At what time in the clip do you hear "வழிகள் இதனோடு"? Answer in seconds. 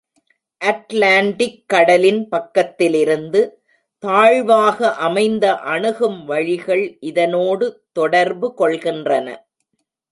6.25-7.83